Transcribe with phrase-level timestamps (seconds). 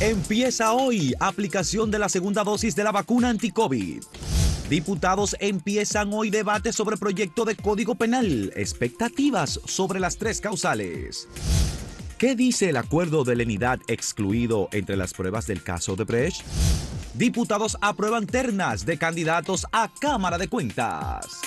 [0.00, 4.02] Empieza hoy aplicación de la segunda dosis de la vacuna anti-COVID.
[4.68, 11.26] Diputados empiezan hoy debate sobre proyecto de código penal, expectativas sobre las tres causales.
[12.18, 16.42] ¿Qué dice el acuerdo de lenidad excluido entre las pruebas del caso de Brecht?
[17.14, 21.40] Diputados aprueban ternas de candidatos a Cámara de Cuentas.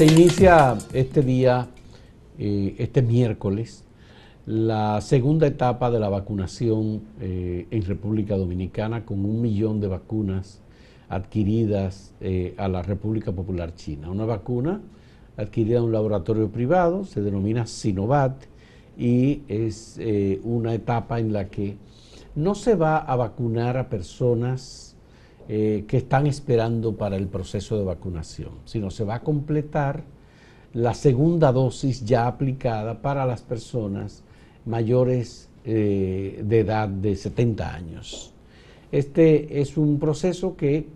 [0.00, 1.68] Se inicia este día,
[2.38, 3.84] eh, este miércoles,
[4.46, 10.62] la segunda etapa de la vacunación eh, en República Dominicana con un millón de vacunas
[11.10, 14.10] adquiridas eh, a la República Popular China.
[14.10, 14.80] Una vacuna
[15.36, 18.48] adquirida en un laboratorio privado, se denomina Sinovac
[18.96, 20.00] y es
[20.44, 21.76] una etapa en la que
[22.34, 24.89] no se va a vacunar a personas
[25.52, 30.04] eh, que están esperando para el proceso de vacunación, sino se va a completar
[30.74, 34.22] la segunda dosis ya aplicada para las personas
[34.64, 38.32] mayores eh, de edad de 70 años.
[38.92, 40.86] Este es un proceso que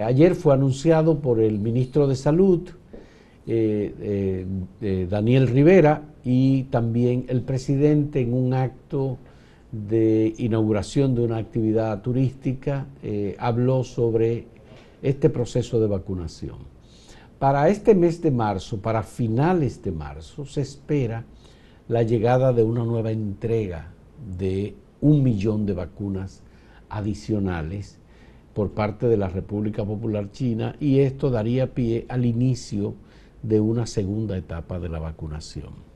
[0.00, 2.70] ayer fue anunciado por el ministro de Salud,
[3.48, 4.46] eh,
[5.10, 9.18] Daniel Rivera, y también el presidente en un acto
[9.72, 14.46] de inauguración de una actividad turística, eh, habló sobre
[15.02, 16.58] este proceso de vacunación.
[17.38, 21.24] Para este mes de marzo, para finales de marzo, se espera
[21.88, 23.92] la llegada de una nueva entrega
[24.36, 26.42] de un millón de vacunas
[26.88, 27.98] adicionales
[28.52, 32.94] por parte de la República Popular China y esto daría pie al inicio
[33.42, 35.89] de una segunda etapa de la vacunación.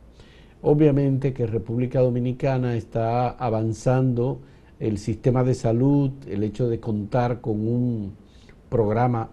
[0.66, 4.40] Obviamente que República Dominicana está avanzando
[4.80, 8.14] el sistema de salud, el hecho de contar con un
[8.70, 9.28] programa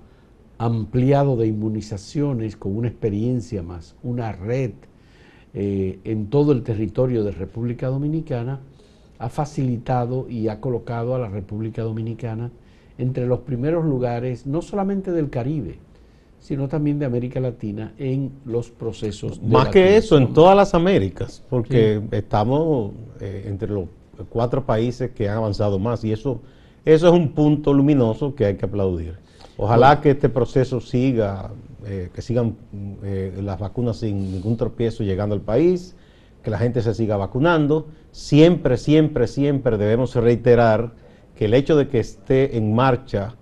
[0.57, 4.71] ampliado de inmunizaciones, con una experiencia más, una red
[5.53, 8.59] eh, en todo el territorio de República Dominicana,
[9.17, 12.51] ha facilitado y ha colocado a la República Dominicana
[12.97, 15.79] entre los primeros lugares, no solamente del Caribe,
[16.41, 20.73] sino también de América Latina en los procesos de Más que eso, en todas las
[20.73, 22.91] Américas, porque estamos
[23.21, 23.85] eh, entre los
[24.27, 26.41] cuatro países que han avanzado más y eso,
[26.83, 29.15] eso es un punto luminoso que hay que aplaudir.
[29.55, 31.51] Ojalá que este proceso siga,
[31.85, 32.55] eh, que sigan
[33.03, 35.95] eh, las vacunas sin ningún tropiezo llegando al país,
[36.41, 37.87] que la gente se siga vacunando.
[38.11, 40.93] Siempre, siempre, siempre debemos reiterar
[41.35, 43.35] que el hecho de que esté en marcha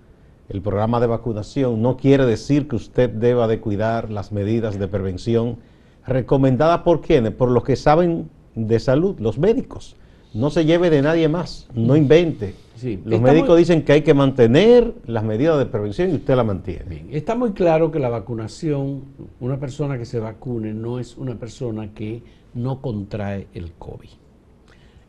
[0.50, 4.88] el programa de vacunación no quiere decir que usted deba de cuidar las medidas de
[4.88, 5.58] prevención
[6.04, 9.94] recomendadas por quienes, por los que saben de salud, los médicos.
[10.34, 12.56] No se lleve de nadie más, no invente.
[13.04, 17.06] los médicos dicen que hay que mantener las medidas de prevención y usted la mantiene.
[17.12, 19.04] está muy claro que la vacunación,
[19.38, 22.24] una persona que se vacune no es una persona que
[22.54, 24.10] no contrae el COVID.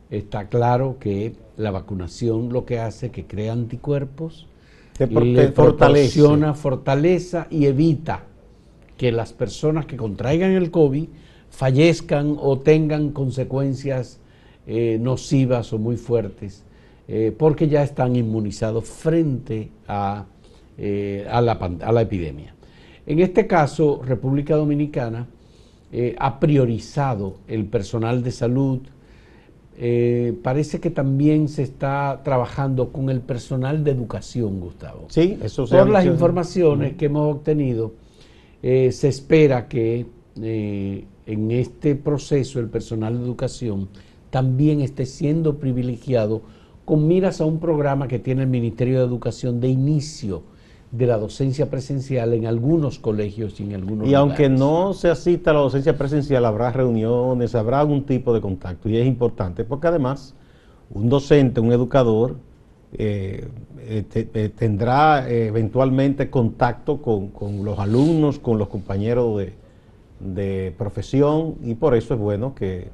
[0.08, 4.46] Está claro que la vacunación lo que hace es que crea anticuerpos,
[5.06, 8.24] le proporciona fortaleza y evita
[8.96, 11.08] que las personas que contraigan el COVID
[11.50, 14.20] fallezcan o tengan consecuencias
[14.66, 16.64] eh, nocivas o muy fuertes,
[17.08, 20.24] eh, porque ya están inmunizados frente a,
[20.78, 22.54] eh, a, la, a, la, epidemia.
[23.06, 25.26] En este caso, República Dominicana
[26.18, 28.80] ha priorizado el personal de salud,
[29.78, 35.06] eh, parece que también se está trabajando con el personal de educación, Gustavo.
[35.08, 37.92] Sí, eso Por las informaciones que hemos obtenido,
[38.62, 40.06] eh, se espera que
[40.40, 43.88] eh, en este proceso el personal de educación
[44.30, 46.42] también esté siendo privilegiado
[46.84, 50.42] con miras a un programa que tiene el Ministerio de Educación de inicio
[50.92, 55.50] de la docencia presencial en algunos colegios y en algunos Y aunque no se asista
[55.50, 58.90] a la docencia presencial, habrá reuniones, habrá algún tipo de contacto.
[58.90, 60.34] Y es importante porque además
[60.90, 62.36] un docente, un educador,
[62.92, 63.48] eh,
[63.78, 67.32] eh, eh, tendrá eventualmente contacto con,
[67.64, 69.42] los alumnos, con los compañeros
[70.20, 72.90] de, profesión y por eso es bueno que,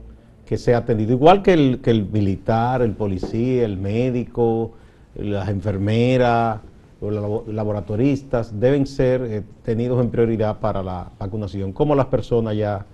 [0.56, 1.12] sea atendido.
[1.12, 4.70] Igual que el, que el militar, el policía, el médico,
[5.16, 6.60] las enfermeras
[7.00, 12.86] los laboratoristas deben ser eh, tenidos en prioridad para la vacunación, como las personas ya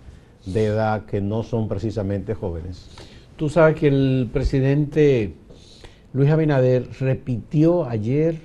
[0.45, 2.89] de edad que no son precisamente jóvenes.
[3.37, 5.35] Tú sabes que el presidente
[6.13, 8.37] Luis Abinader repitió ayer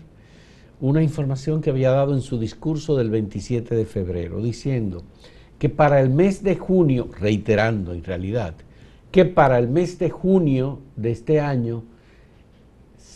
[0.82, 5.04] una información que había dado en su discurso del 27 de febrero, diciendo
[5.60, 8.56] que para el mes de junio, reiterando en realidad,
[9.12, 11.84] que para el mes de junio de este año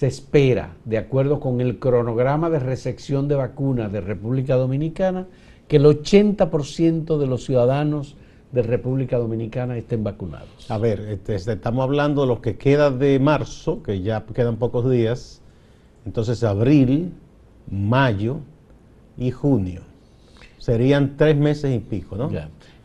[0.04, 5.28] se espera, de acuerdo con el cronograma de recepción de vacunas de República Dominicana,
[5.70, 8.18] que el 80% de los ciudadanos
[8.52, 10.70] de República Dominicana estén vacunados.
[10.70, 14.58] A ver, este, este, estamos hablando de lo que queda de marzo, que ya quedan
[14.58, 15.42] pocos días,
[16.06, 17.14] entonces abril,
[17.72, 18.40] mayo
[19.18, 19.84] y junio.
[20.58, 22.30] Serían tres meses y pico, ¿no?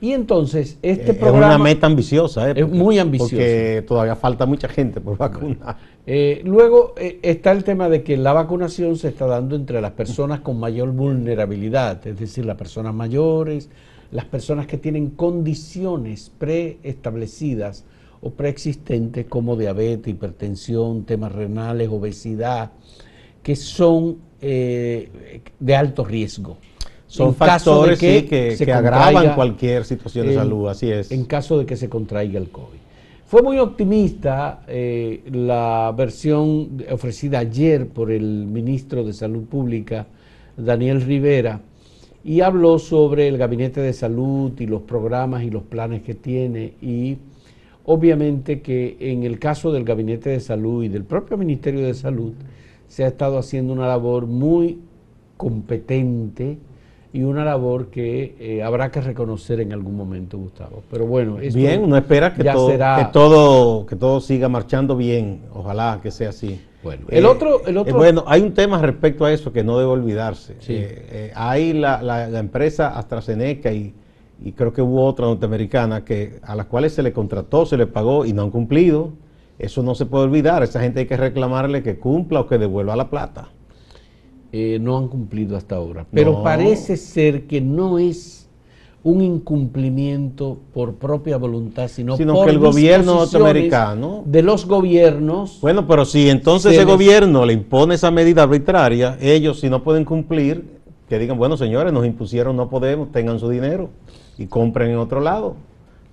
[0.00, 1.55] Y entonces, este programa...
[1.55, 2.55] Es una meta ambiciosa, ¿eh?
[2.56, 3.35] es muy ambiciosa.
[3.35, 5.76] Porque todavía falta mucha gente por vacunar.
[6.10, 9.90] Eh, luego eh, está el tema de que la vacunación se está dando entre las
[9.90, 13.69] personas con mayor vulnerabilidad, es decir, las personas mayores,
[14.10, 17.84] las personas que tienen condiciones preestablecidas
[18.22, 22.72] o preexistentes como diabetes, hipertensión, temas renales, obesidad,
[23.43, 26.56] que son eh, de alto riesgo.
[27.06, 31.12] Son factores que, que, agravan cualquier situación de salud, así es.
[31.12, 32.88] En caso de que se contraiga el COVID.
[33.28, 40.06] Fue muy optimista eh, la versión ofrecida ayer por el ministro de Salud Pública,
[40.56, 41.60] Daniel Rivera,
[42.25, 46.72] y habló sobre el gabinete de salud y los programas y los planes que tiene
[46.80, 47.19] y
[47.84, 52.32] obviamente que en el caso del gabinete de salud y del propio Ministerio de Salud
[52.86, 54.78] se ha estado haciendo una labor muy
[55.36, 56.56] competente,
[57.19, 60.85] y una labor que eh, habrá que reconocer en algún momento, Gustavo.
[60.88, 65.99] Pero bueno, bien, uno espera que, todo, que todo que todo siga marchando bien, ojalá
[66.00, 66.61] que sea así.
[66.81, 67.93] Bueno, el eh, otro, el otro...
[67.93, 70.55] Eh, bueno, hay un tema respecto a eso que no debe olvidarse.
[71.35, 73.94] hay la, la, empresa AstraZeneca y,
[74.41, 77.88] y, creo que hubo otra norteamericana que a las cuales se le contrató, se le
[77.88, 79.15] pagó y no han cumplido.
[79.59, 80.62] Eso no se puede olvidar.
[80.62, 83.49] esa gente hay que reclamarle que cumpla o que devuelva la plata.
[84.52, 86.06] Eh, no han cumplido hasta ahora.
[86.10, 88.48] Pero parece ser que no es
[89.02, 95.58] un incumplimiento por propia voluntad, sino, sino por que el gobierno norteamericano de los gobiernos.
[95.60, 100.04] Bueno, pero si entonces ese gobierno le impone esa medida arbitraria, ellos si no pueden
[100.04, 100.78] cumplir,
[101.08, 103.90] que digan, bueno señores, nos impusieron, no podemos, tengan su dinero
[104.36, 105.56] y compren en otro lado.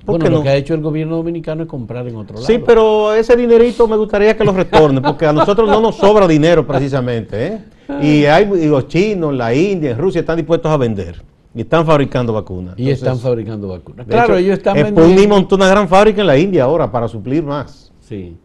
[0.05, 2.45] Bueno, lo que ha hecho el gobierno dominicano es comprar en otro lado.
[2.45, 6.27] Sí, pero ese dinerito me gustaría que lo retorne, porque a nosotros no nos sobra
[6.27, 7.47] dinero precisamente.
[7.47, 7.59] ¿eh?
[8.01, 11.21] Y hay los chinos, la India, en Rusia están dispuestos a vender.
[11.53, 12.75] Y están fabricando vacunas.
[12.77, 14.05] Y están fabricando vacunas.
[14.07, 15.27] Claro, ellos están vendiendo.
[15.35, 17.93] montó una gran fábrica en la India ahora para suplir más.
[18.01, 18.37] Sí.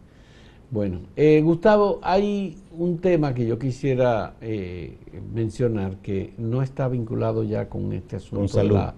[0.69, 4.97] Bueno, eh, Gustavo, hay un tema que yo quisiera eh,
[5.33, 8.95] mencionar que no está vinculado ya con este asunto de la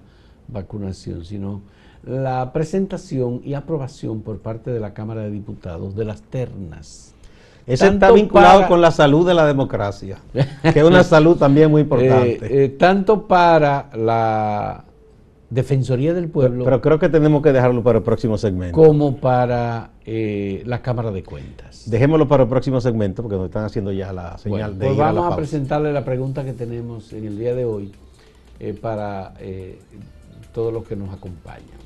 [0.47, 1.63] vacunación, sino
[2.03, 7.12] la presentación y aprobación por parte de la Cámara de Diputados de las ternas.
[7.65, 11.81] Eso está vinculado con la salud de la democracia, que es una salud también muy
[11.81, 12.33] importante.
[12.41, 14.83] Eh, eh, tanto para la
[15.49, 16.65] Defensoría del Pueblo.
[16.65, 18.75] Pero, creo que tenemos que dejarlo para el próximo segmento.
[18.75, 21.89] Como para eh, la Cámara de Cuentas.
[21.89, 24.87] Dejémoslo para el próximo segmento porque nos están haciendo ya la señal de.
[24.87, 27.93] Pues vamos a, presentarle la pregunta que tenemos en el día de hoy
[28.81, 29.33] para
[30.53, 31.83] todos los que nos acompañan.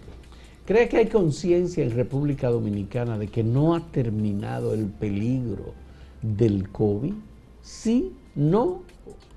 [0.67, 5.73] ¿Cree que hay conciencia en República Dominicana de que no ha terminado el peligro
[6.21, 7.13] del COVID?
[7.61, 8.81] Sí, no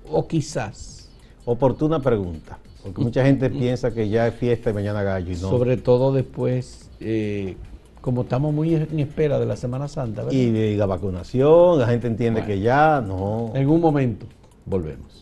[0.09, 1.09] o quizás.
[1.45, 5.49] Oportuna pregunta, porque mucha gente piensa que ya es fiesta y mañana gallo y no.
[5.49, 7.55] Sobre todo después, eh,
[8.01, 10.23] como estamos muy en espera de la Semana Santa.
[10.23, 10.37] ¿verdad?
[10.37, 13.53] Y de la vacunación, la gente entiende que ya no.
[13.55, 14.25] En un momento,
[14.65, 15.20] volvemos.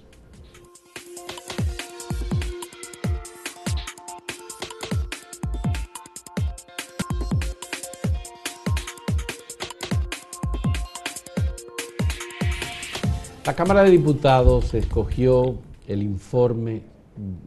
[13.50, 15.56] La Cámara de Diputados escogió
[15.88, 16.84] el informe,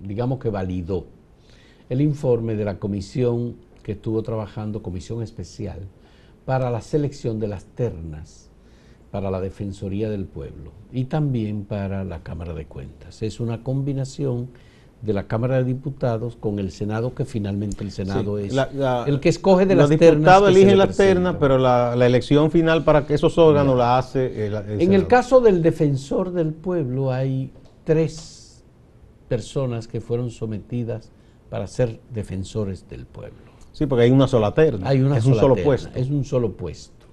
[0.00, 1.06] digamos que validó,
[1.88, 3.54] el informe de la comisión
[3.84, 5.86] que estuvo trabajando, comisión especial,
[6.44, 8.50] para la selección de las ternas
[9.12, 13.22] para la Defensoría del Pueblo y también para la Cámara de Cuentas.
[13.22, 14.48] Es una combinación
[15.02, 18.54] de la Cámara de Diputados con el Senado, que finalmente el Senado es
[19.06, 20.00] el que escoge de las ternas.
[20.00, 24.46] Los diputados eligen las ternas, pero la, elección final para que esos órganos la hace
[24.46, 27.50] el, En el caso del defensor del pueblo hay
[27.84, 28.62] tres
[29.28, 31.10] personas que fueron sometidas
[31.50, 33.52] para ser defensores del pueblo.
[33.72, 34.88] Sí, porque hay una sola terna.
[34.88, 35.90] Hay una es un solo puesto.
[35.94, 37.06] Es un solo puesto.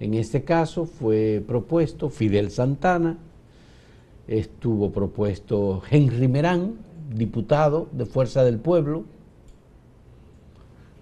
[0.00, 3.18] En este caso fue propuesto Fidel Santana,
[4.28, 9.04] estuvo propuesto Henry Merán, diputado de Fuerza del Pueblo,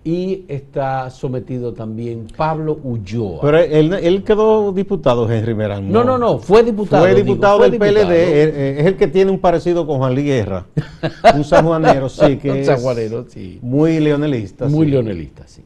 [0.06, 3.40] y está sometido también Pablo Ulloa.
[3.40, 5.90] Pero él, quedó diputado, Henry Merán.
[5.90, 7.02] No, no, no, fue diputado.
[7.02, 8.12] Fue diputado del PLD,
[8.78, 10.66] es el que tiene un parecido con Juan Luis Guerra,
[11.34, 12.70] un sanjuanero, sí, que es
[13.30, 13.58] sí.
[13.60, 14.68] muy leonelista.
[14.68, 15.62] Muy leonelista, sí.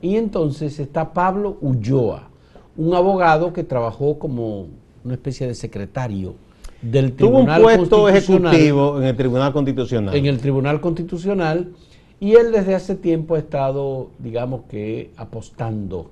[0.00, 2.30] Y entonces está Pablo Ulloa,
[2.76, 4.68] un abogado que trabajó como
[5.04, 6.34] una especie de secretario
[6.82, 10.14] del Tuvo un Tribunal puesto Constitucional ejecutivo en el Tribunal Constitucional.
[10.16, 11.72] en el Tribunal Constitucional
[12.20, 16.10] y él desde hace tiempo ha estado, digamos que, apostando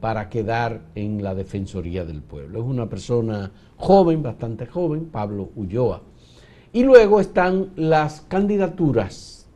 [0.00, 2.60] para quedar en la Defensoría del Pueblo.
[2.60, 6.02] Es una persona joven, bastante joven, Pablo Ulloa.
[6.72, 9.46] Y luego están las candidaturas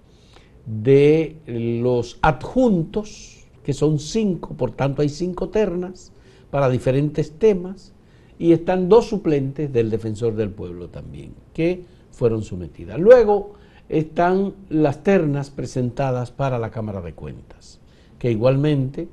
[0.66, 6.12] de los adjuntos, que son cinco, por tanto hay cinco ternas
[6.50, 7.93] para diferentes temas,
[8.38, 12.98] y están dos suplentes del defensor del pueblo también, que fueron sometidas.
[12.98, 13.54] Luego
[13.88, 17.80] están las ternas presentadas para la Cámara de Cuentas,
[18.18, 19.08] que igualmente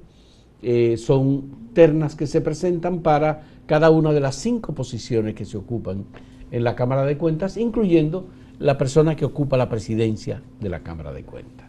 [0.61, 5.57] eh, son ternas que se presentan para cada una de las cinco posiciones que se
[5.57, 6.05] ocupan
[6.51, 8.27] en la Cámara de Cuentas, incluyendo
[8.59, 11.67] la persona que ocupa la presidencia de la Cámara de Cuentas.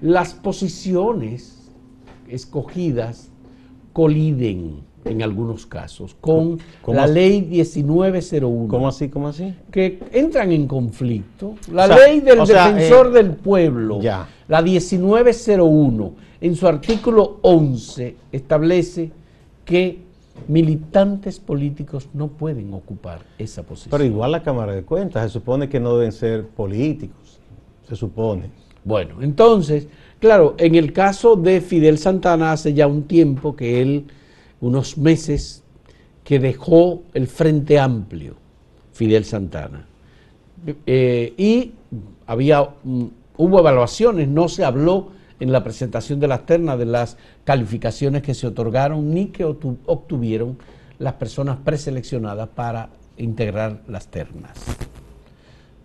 [0.00, 1.70] Las posiciones
[2.28, 3.30] escogidas
[3.92, 7.14] coliden en algunos casos con ¿Cómo la así?
[7.14, 9.08] ley 1901 ¿Cómo así?
[9.08, 9.54] ¿Cómo así?
[9.70, 11.54] que entran en conflicto.
[11.72, 14.28] La O sea, ley del sea, defensor eh, del pueblo, ya.
[14.48, 19.10] la 1901, en su artículo 11 establece
[19.64, 20.04] que
[20.48, 23.90] militantes políticos no pueden ocupar esa posición.
[23.90, 27.38] Pero igual la Cámara de Cuentas, se supone que no deben ser políticos,
[27.88, 28.50] se supone.
[28.84, 29.88] Bueno, entonces,
[30.20, 34.04] claro, en el caso de Fidel Santana hace ya un tiempo que él,
[34.60, 35.62] unos meses,
[36.24, 38.34] que dejó el Frente Amplio,
[38.92, 39.86] Fidel Santana.
[40.86, 41.72] Eh, y
[42.26, 43.04] había, mm,
[43.36, 45.08] hubo evaluaciones, no se habló
[45.38, 49.76] en la presentación de las ternas de las calificaciones que se otorgaron ni que obtu-
[49.86, 50.58] obtuvieron
[50.98, 54.52] las personas preseleccionadas para integrar las ternas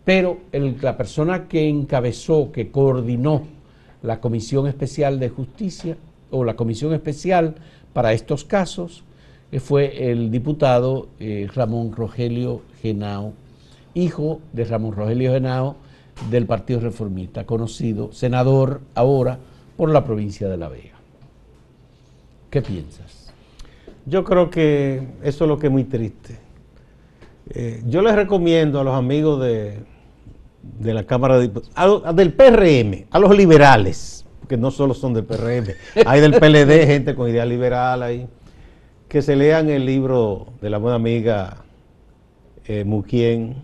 [0.04, 3.44] pero la persona que encabezó, que coordinó
[4.02, 5.96] la Comisión Especial de Justicia
[6.32, 7.56] o la Comisión Especial
[7.94, 9.04] para estos casos
[9.52, 13.34] eh, fue el diputado eh, Ramón Rogelio Genao,
[13.94, 15.76] hijo de Ramón Rogelio Genao
[16.30, 19.40] del Partido Reformista, conocido, senador ahora
[19.76, 20.96] por la provincia de La Vega.
[22.50, 23.34] ¿Qué piensas?
[24.06, 26.38] Yo creo que eso es lo que es muy triste.
[27.50, 29.80] Eh, yo les recomiendo a los amigos de,
[30.80, 35.24] de la Cámara de Diputados, del PRM, a los liberales, que no solo son del
[35.24, 35.74] PRM,
[36.06, 38.28] hay del PLD, gente con idea liberal ahí,
[39.08, 41.60] que se lean el libro de la buena amiga
[42.66, 43.56] eh, Muquien,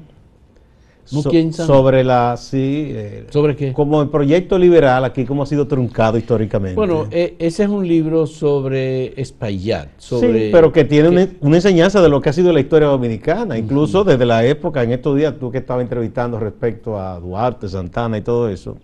[1.03, 3.73] so- sobre la, sí, eh, ¿Sobre qué?
[3.73, 6.75] como el proyecto liberal aquí, cómo ha sido truncado históricamente.
[6.75, 11.57] Bueno, eh, ese es un libro sobre Espaillat, sobre sí, pero que tiene una, una
[11.57, 15.17] enseñanza de lo que ha sido la historia dominicana, incluso desde la época, en estos
[15.17, 18.77] días, tú que estabas entrevistando respecto a Duarte, Santana y todo eso.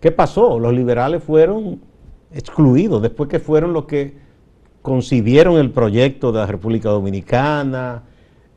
[0.00, 0.58] ¿Qué pasó?
[0.58, 1.80] Los liberales fueron
[2.32, 4.14] excluidos después que fueron los que
[4.82, 8.02] concibieron el proyecto de la República Dominicana,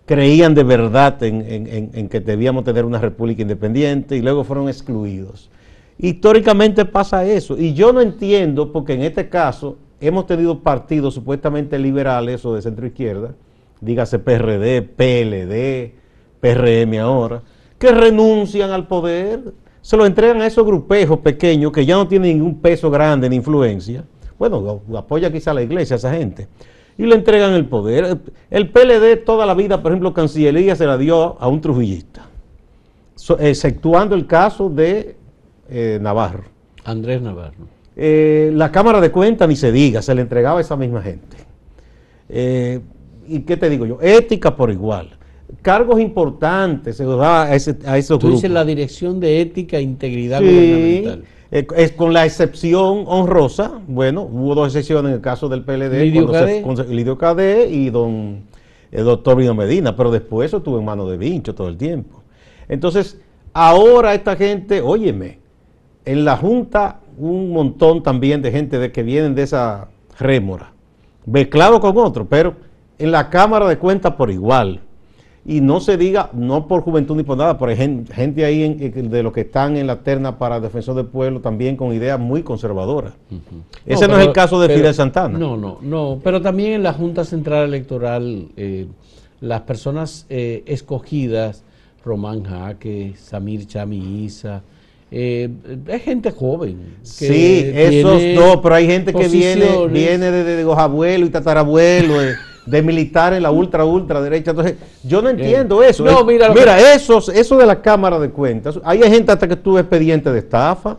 [0.05, 4.67] creían de verdad en, en- en- que debíamos tener una república independiente y luego fueron
[4.67, 5.50] excluidos.
[5.98, 11.77] Históricamente pasa eso y yo no entiendo porque en este caso hemos tenido partidos supuestamente
[11.77, 13.34] liberales o de centro izquierda,
[13.81, 15.93] dígase PRD, PLD,
[16.39, 17.41] PRM ahora,
[17.77, 19.53] que renuncian al poder,
[19.89, 23.38] se lo entregan a esos grupejos pequeños que ya no tienen ningún peso grande ni
[23.38, 24.03] influencia.
[24.38, 26.48] Bueno, apoya quizá la iglesia esa gente.
[26.96, 28.19] Y le entregan el poder.
[28.51, 32.27] El PLD toda la vida, por ejemplo, Cancillería se la dio a un trujillista,
[33.15, 35.15] So- exceptuando el caso de
[35.67, 36.43] eh, Navarro.
[36.86, 37.65] Andrés Navarro.
[37.96, 41.36] Eh, la Cámara de Cuentas ni se diga, se le entregaba a esa misma gente.
[42.29, 42.79] Eh,
[43.27, 43.98] ¿Y qué te digo yo?
[44.03, 45.17] Ética por igual.
[45.62, 48.41] Cargos importantes se los daba a, ese- a esos Tú grupos.
[48.44, 51.24] dices la Dirección de Ética e Integridad Sí, Gubernamental.
[51.51, 56.01] eh, es con la excepción honrosa, bueno, hubo dos excepciones en el caso del PLD,
[56.06, 56.27] Lidio
[56.63, 58.44] cuando se- Lidio Cadé y don
[58.91, 62.22] el doctor Vino Medina, pero después eso estuvo en manos de Vincho todo el tiempo.
[62.68, 63.20] Entonces,
[63.53, 65.39] ahora esta gente, óyeme,
[66.06, 70.72] en la Junta un montón también de gente de que vienen de esa rémora,
[71.25, 72.53] mezclado con otros, pero
[73.00, 74.82] en la Cámara de Cuentas por igual.
[75.46, 79.24] Y no se diga, no por juventud ni por nada, gen- gente ahí en- de
[79.24, 83.13] los que están en la terna para defensor del pueblo también con ideas muy conservadoras.
[83.86, 85.39] Ese no, es pero- el caso de pero- Fidel Santana.
[85.39, 86.19] No, no, no.
[86.24, 88.88] Pero también en la Junta Central Electoral, eh,
[89.39, 91.63] las personas eh, escogidas,
[92.03, 94.62] Román Jaque, Samir Chami Isa,
[95.12, 95.50] eh,
[95.88, 96.96] es gente joven.
[97.01, 102.36] Sí, esos dos, pero hay gente que viene, viene de, de los abuelos y tatarabuelos,
[102.70, 104.52] de, de militar en la ultra, ultra derecha.
[104.52, 106.04] Entonces, yo no entiendo eso.
[106.04, 109.80] No, mira mira esos, eso de la Cámara de Cuentas, hay gente hasta que tuvo
[109.80, 110.98] expediente de estafa,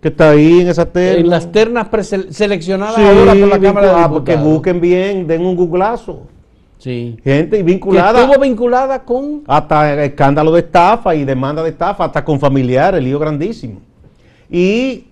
[0.00, 1.20] que está ahí en esa terna.
[1.20, 1.88] En las ternas
[2.30, 4.54] seleccionadas Sí, ahora por la Cámara de ah, porque Diputados.
[4.54, 6.22] busquen bien, den un googlazo.
[6.78, 7.16] Sí.
[7.24, 9.42] Gente Que vinculada estuvo vinculada con...
[9.46, 13.80] hasta escándalo de estafa y demanda de estafa, hasta con familiares, lío grandísimo.
[14.50, 15.06] Y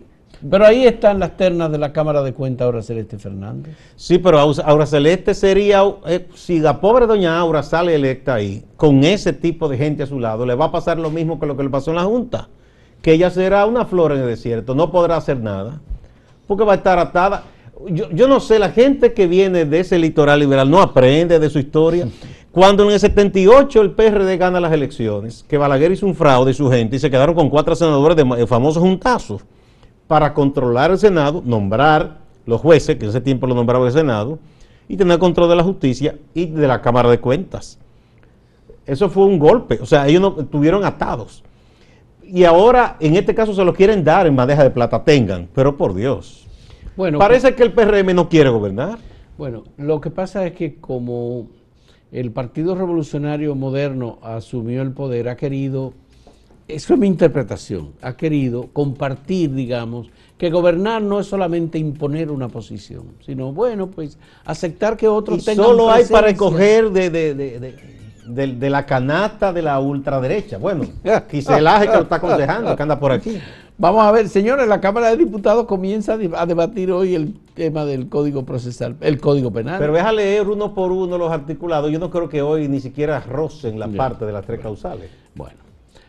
[0.51, 3.75] Pero ahí están las ternas de la Cámara de Cuentas ahora Celeste Fernández.
[3.97, 8.63] sí, pero Aura Aura Celeste sería, eh, si la pobre doña Aura sale electa ahí,
[8.77, 11.47] con ese tipo de gente a su lado, le va a pasar lo mismo que
[11.47, 12.49] lo que le pasó en la Junta,
[13.01, 15.81] que ella será una flor en el desierto, no podrá hacer nada,
[16.47, 17.45] porque va a estar atada.
[17.89, 21.51] Yo, yo no sé, la gente que viene de ese litoral liberal no aprende de
[21.51, 22.07] su historia.
[22.53, 26.55] Cuando en el 78 el PRD gana las elecciones, que Balaguer hizo un fraude y
[26.55, 29.43] su gente y se quedaron con cuatro senadores de de famosos juntazos
[30.06, 34.38] para controlar el Senado, nombrar los jueces, que en ese tiempo lo nombraba el Senado,
[34.88, 37.78] y tener control de la justicia y de la Cámara de Cuentas.
[38.87, 41.42] Eso fue un golpe, o sea, ellos no estuvieron atados.
[42.23, 45.76] Y ahora, en este caso, se lo quieren dar en bandeja de plata, tengan, pero
[45.76, 46.46] por Dios.
[46.96, 48.99] Bueno, Parece que el PRM no quiere gobernar.
[49.37, 51.49] Bueno, lo que pasa es que como
[52.12, 55.92] el Partido Revolucionario Moderno asumió el poder, ha querido,
[56.68, 62.49] eso es mi interpretación, ha querido compartir, digamos, que gobernar no es solamente imponer una
[62.49, 67.35] posición, sino, bueno, pues aceptar que otros Y tengan solo hay para escoger de, de-
[67.35, 67.59] de-
[68.56, 70.56] de- la canasta de la ultraderecha.
[70.59, 70.85] Bueno,
[71.30, 73.38] Quiselaje que lo está aconsejando, que anda por aquí.
[73.76, 78.09] Vamos a ver, señores, la Cámara de Diputados comienza a debatir hoy el tema del
[78.09, 79.78] Código Procesal, el Código Penal.
[79.78, 81.90] Pero deja leer uno por uno los articulados.
[81.90, 85.11] Yo no creo que hoy ni siquiera rocen la parte de las tres causales.
[85.35, 85.56] Bueno,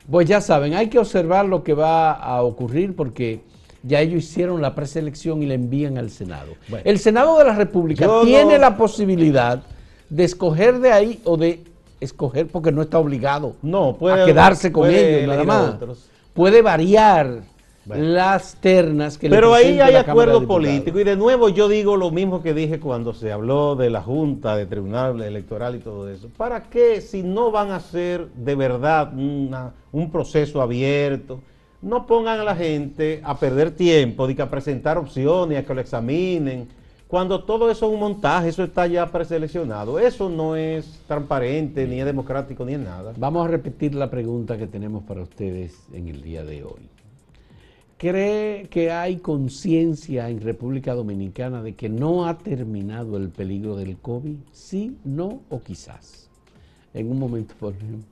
[0.09, 3.41] pues ya saben, hay que observar lo que va a ocurrir porque
[3.83, 6.53] ya ellos hicieron la preselección y la envían al Senado.
[6.67, 6.83] Bueno.
[6.85, 9.61] El Senado de la República tiene no- la posibilidad
[10.09, 11.63] de escoger de ahí o de
[11.99, 15.75] escoger porque no está obligado No, puede a quedarse con puede ellos nada más.
[16.33, 17.41] Puede variar
[17.85, 18.03] Bueno.
[18.03, 20.99] las ternas que le Pero ahí hay de acuerdo político.
[20.99, 24.55] Y de nuevo yo digo lo mismo que dije cuando se habló de la Junta,
[24.57, 26.29] de Tribunal Electoral y todo eso.
[26.35, 31.39] ¿Para qué si no van a hacer de verdad una- un proceso abierto?
[31.81, 35.73] No pongan a la gente a perder tiempo, de que a presentar opciones, a que
[35.75, 36.67] lo examinen.
[37.07, 39.99] Cuando todo eso es un montaje, eso está ya preseleccionado.
[39.99, 43.13] Eso no es transparente, ni es democrático, ni es nada.
[43.17, 46.89] Vamos a repetir la pregunta que tenemos para ustedes en el día de hoy.
[47.97, 53.97] ¿Cree que hay conciencia en República Dominicana de que no ha terminado el peligro del
[53.97, 54.35] COVID?
[54.51, 56.29] Sí, no o quizás.
[56.93, 58.03] En un momento volvemos.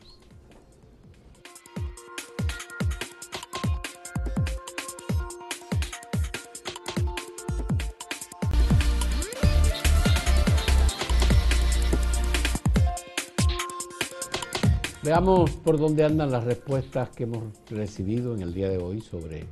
[15.04, 19.43] Veamos por dónde andan las respuestas que hemos recibido en el día de hoy sobre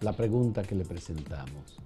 [0.00, 1.78] la pregunta que le presentamos.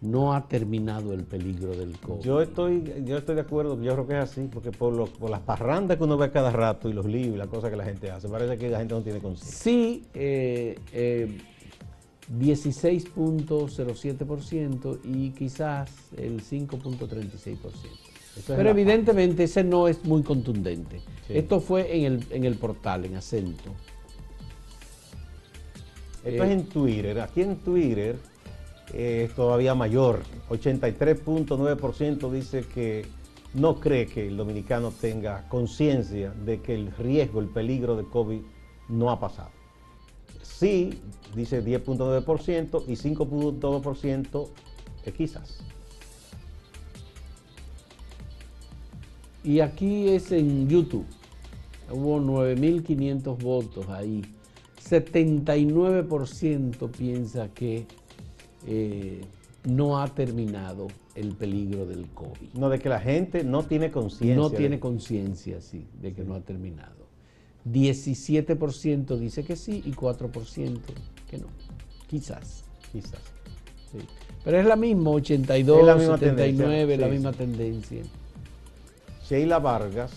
[0.00, 2.22] no ha terminado el peligro del COVID.
[2.22, 5.28] Yo estoy, yo estoy de acuerdo, yo creo que es así, porque por, lo- por
[5.28, 7.84] las parrandas que uno ve cada rato y los líos y las cosas que la
[7.84, 9.58] gente hace, parece que la gente no tiene conciencia.
[9.58, 11.38] Sí, eh, eh,
[12.36, 17.58] 16.07% y quizás el 5.36%.
[18.36, 21.00] es Pero evidentemente ese no es muy contundente.
[21.26, 21.38] Sí.
[21.38, 23.74] Esto fue en el, en el portal, en acento.
[26.24, 27.20] Esto eh, es en Twitter.
[27.20, 28.16] Aquí en Twitter
[28.92, 30.22] eh, es todavía mayor.
[30.50, 33.06] 83.9% dice que
[33.54, 38.40] no cree que el dominicano tenga conciencia de que el riesgo, el peligro de COVID
[38.88, 39.57] no ha pasado.
[40.58, 40.90] Sí,
[41.36, 44.48] dice 10.9% y 5.2%
[45.04, 45.60] eh, quizás.
[49.44, 51.06] Y aquí es en YouTube.
[51.92, 54.22] Hubo 9.500 votos ahí.
[54.82, 57.86] 79% piensa que
[58.66, 59.20] eh,
[59.64, 62.54] no ha terminado el peligro del COVID.
[62.54, 64.34] No, de que la gente no tiene conciencia.
[64.34, 66.97] No tiene conciencia, sí, de que no ha terminado.
[67.66, 70.80] 17% dice que sí y 4%
[71.30, 71.46] que no.
[72.06, 72.64] Quizás.
[72.92, 73.20] Quizás.
[73.92, 73.98] sí.
[74.44, 77.38] Pero es la misma, 82, Es la misma 79, tendencia, la misma sí.
[77.38, 78.02] tendencia.
[79.28, 80.12] Sheila Vargas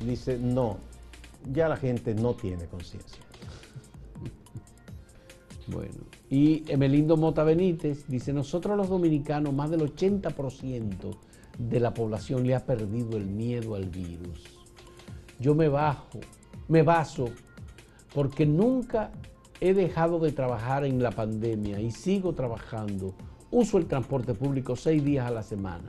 [0.00, 0.78] dice, no,
[1.52, 3.22] ya la gente no tiene conciencia.
[5.68, 5.94] Bueno,
[6.28, 11.16] y Emelindo Mota Benítez dice, nosotros los dominicanos, más del 80%
[11.56, 14.42] de la población le ha perdido el miedo al virus.
[15.38, 16.18] Yo me bajo,
[16.72, 17.26] me baso,
[18.14, 19.10] porque nunca
[19.60, 23.14] he dejado de trabajar en la pandemia y sigo trabajando.
[23.50, 25.88] Uso el transporte público seis días a la semana.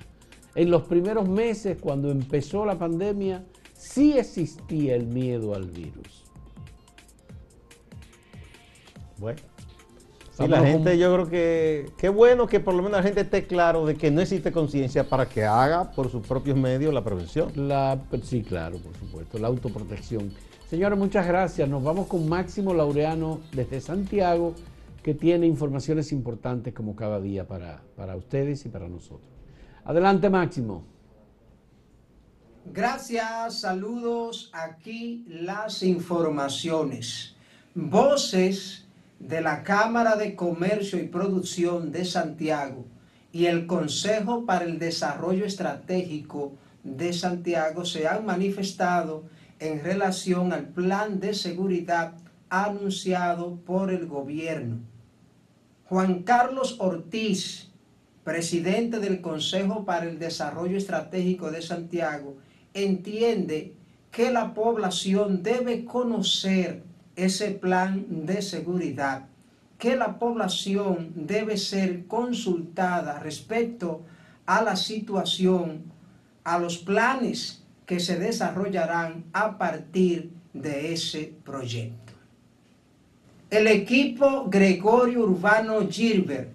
[0.55, 6.25] En los primeros meses, cuando empezó la pandemia, sí existía el miedo al virus.
[9.17, 9.39] Bueno.
[10.37, 13.45] Sí, la gente, yo creo que qué bueno que por lo menos la gente esté
[13.45, 17.51] claro de que no existe conciencia para que haga por sus propios medios la prevención.
[17.55, 20.33] La, sí, claro, por supuesto, la autoprotección.
[20.73, 21.69] Señores, muchas gracias.
[21.69, 24.55] Nos vamos con Máximo Laureano desde Santiago,
[25.03, 29.29] que tiene informaciones importantes como cada día para, para ustedes y para nosotros.
[29.85, 30.83] Adelante, Máximo.
[32.65, 34.49] Gracias, saludos.
[34.51, 37.35] Aquí las informaciones.
[37.75, 38.87] Voces
[39.19, 42.83] de la Cámara de Comercio y Producción de Santiago
[43.31, 49.25] y el Consejo para el Desarrollo Estratégico de Santiago se han manifestado
[49.59, 52.13] en relación al plan de seguridad
[52.49, 54.79] anunciado por el gobierno.
[55.85, 57.69] Juan Carlos Ortiz,
[58.23, 62.37] presidente del Consejo para el Desarrollo Estratégico de Santiago,
[62.73, 63.73] entiende
[64.11, 66.83] que la población debe conocer
[67.15, 69.25] ese plan de seguridad,
[69.77, 74.01] que la población debe ser consultada respecto
[74.45, 75.83] a la situación,
[76.43, 82.13] a los planes que se desarrollarán a partir de ese proyecto.
[83.49, 86.49] El equipo Gregorio Urbano Gilbert,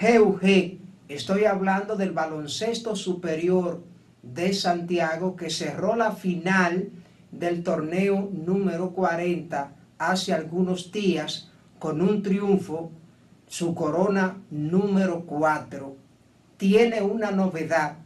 [0.00, 3.82] GUG, estoy hablando del baloncesto superior
[4.22, 6.88] de Santiago que cerró la final
[7.30, 12.90] del torneo número 40 hace algunos días con un triunfo,
[13.46, 15.96] su corona número 4,
[16.56, 17.98] tiene una novedad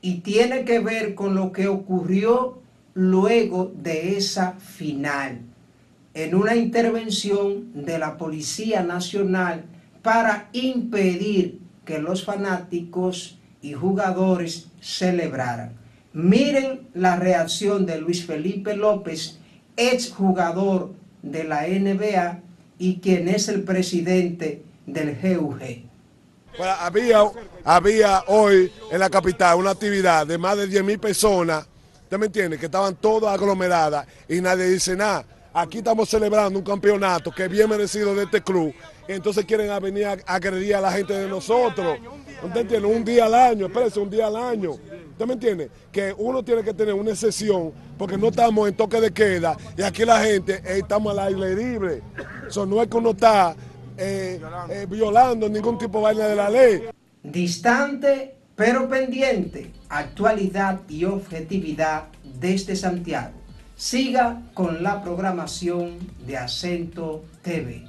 [0.00, 2.60] y tiene que ver con lo que ocurrió
[2.94, 5.40] luego de esa final,
[6.14, 9.64] en una intervención de la Policía Nacional
[10.02, 15.72] para impedir que los fanáticos y jugadores celebraran.
[16.12, 19.38] Miren la reacción de Luis Felipe López,
[19.76, 22.40] ex jugador de la NBA
[22.78, 25.87] y quien es el presidente del GUG.
[26.64, 27.22] Había,
[27.64, 31.66] había hoy en la capital una actividad de más de 10 mil personas,
[32.02, 32.58] ¿usted me entiende?
[32.58, 35.24] Que estaban todas aglomeradas y nadie dice nada.
[35.52, 38.72] Aquí estamos celebrando un campeonato que es bien merecido de este club.
[39.08, 41.98] Y entonces quieren venir a agredir a la gente de nosotros.
[42.42, 42.86] ¿Usted entiende?
[42.86, 44.72] Un día al año, espérese, un día al año.
[44.72, 45.70] ¿Usted me entiende?
[45.90, 49.82] Que uno tiene que tener una excepción porque no estamos en toque de queda y
[49.82, 52.02] aquí la gente eh, estamos al aire libre.
[52.46, 53.56] Eso no es que uno está
[53.98, 56.82] eh, eh, violando ningún tipo de vaina de la ley.
[57.22, 63.30] Distante pero pendiente, actualidad y objetividad desde Santiago.
[63.76, 67.84] Siga con la programación de Acento TV.